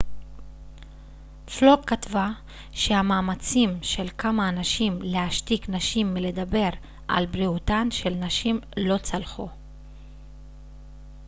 פלוק 1.45 1.85
כתבה 1.85 2.29
שהמאמצים 2.71 3.79
של 3.81 4.07
כמה 4.17 4.49
אנשים 4.49 4.99
להשתיק 5.01 5.69
נשים 5.69 6.13
מלדבר 6.13 6.69
על 7.07 7.25
בריאותן 7.25 7.91
של 7.91 8.09
נשים 8.13 8.59
לא 8.77 8.97
צלחו 8.97 9.49